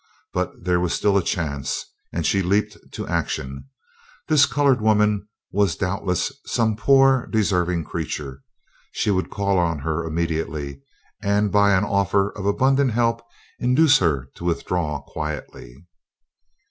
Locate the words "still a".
0.95-1.21